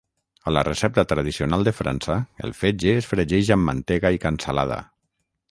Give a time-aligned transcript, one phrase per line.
[0.51, 2.15] A la recepta tradicional de França
[2.47, 4.81] el fetge es fregeix amb mantega i cansalada.